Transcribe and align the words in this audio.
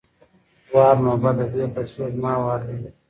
وار= 0.73 0.95
نوبت، 1.03 1.35
د 1.39 1.41
دې 1.53 1.65
پسې 1.73 2.05
زما 2.15 2.33
وار 2.43 2.61
دی! 2.67 2.77